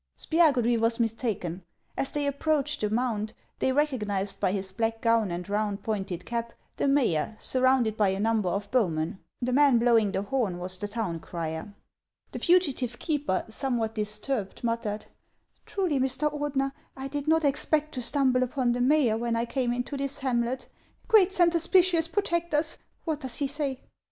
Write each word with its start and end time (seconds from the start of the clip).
Spiagudry 0.17 0.79
was 0.79 0.99
mistaken. 0.99 1.61
As 1.95 2.09
they 2.09 2.25
approached 2.25 2.81
the 2.81 2.89
mound 2.89 3.33
they 3.59 3.71
recognized 3.71 4.39
by 4.39 4.51
his 4.51 4.71
black 4.71 4.99
gown 4.99 5.29
and 5.29 5.47
round, 5.47 5.83
pointed 5.83 6.25
cap, 6.25 6.53
the 6.75 6.87
mayor, 6.87 7.35
surrounded 7.39 7.97
by 7.97 8.09
a 8.09 8.19
number 8.19 8.49
of 8.49 8.71
bow 8.71 8.87
men. 8.87 9.19
The 9.43 9.53
man 9.53 9.77
blowing 9.77 10.11
the 10.11 10.23
horn 10.23 10.57
was 10.57 10.79
the 10.79 10.87
town 10.87 11.19
crier. 11.19 11.75
The 12.31 12.39
fugitive 12.39 12.97
keeper, 12.97 13.45
somewhat 13.47 13.93
disturbed, 13.93 14.63
muttered:" 14.63 15.05
Truly, 15.67 15.99
Mr. 15.99 16.33
Ordener, 16.33 16.71
I 16.97 17.07
did 17.07 17.27
not 17.27 17.43
expect 17.43 17.93
to 17.93 18.01
stumble 18.01 18.41
upon 18.41 18.71
the 18.71 18.81
mayor 18.81 19.17
when 19.17 19.35
I 19.35 19.45
came 19.45 19.71
into 19.71 19.97
this 19.97 20.17
hamlet. 20.17 20.67
Great 21.09 21.31
Saint 21.31 21.53
Hospitius, 21.53 22.07
protect 22.11 22.55
us! 22.55 22.79
What 23.05 23.19
does 23.19 23.35
he 23.37 23.45
say 23.45 23.81